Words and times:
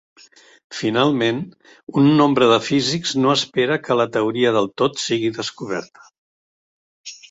Finalment, 0.77 1.41
un 2.03 2.09
nombre 2.23 2.49
de 2.53 2.57
físics 2.69 3.15
no 3.21 3.37
espera 3.37 3.81
que 3.85 4.01
la 4.03 4.11
teoria 4.19 4.57
del 4.59 4.75
tot 4.85 5.01
siga 5.09 5.35
descoberta. 5.41 6.15